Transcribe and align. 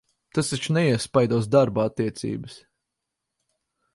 Tas 0.37 0.47
taču 0.53 0.71
neiespaidos 0.77 1.51
darba 1.57 1.85
attiecības? 1.91 2.57